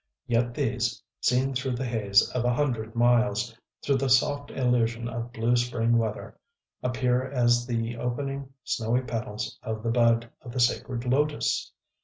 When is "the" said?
1.75-1.85, 3.97-4.09, 7.67-7.95, 9.83-9.91, 10.53-10.59